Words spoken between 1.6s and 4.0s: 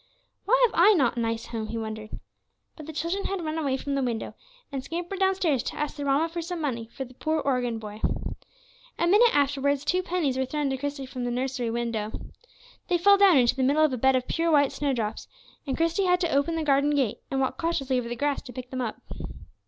he wondered. But the children had run away from